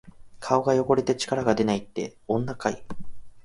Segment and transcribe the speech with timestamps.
[0.39, 2.83] 顔が汚れて力がでないって、女かい！